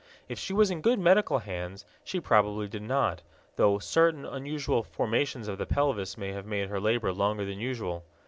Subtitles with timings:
[0.27, 3.21] If she was in good medical hands, she probably did not,
[3.55, 8.03] though certain unusual formations of the pelvis may have made her labor longer than usual.